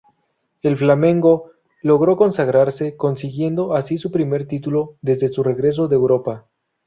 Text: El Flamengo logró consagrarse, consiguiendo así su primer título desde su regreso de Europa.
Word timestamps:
El 0.63 0.77
Flamengo 0.77 1.51
logró 1.83 2.17
consagrarse, 2.17 2.97
consiguiendo 2.97 3.75
así 3.75 3.99
su 3.99 4.09
primer 4.11 4.47
título 4.47 4.95
desde 5.03 5.27
su 5.27 5.43
regreso 5.43 5.87
de 5.87 5.95
Europa. 5.95 6.47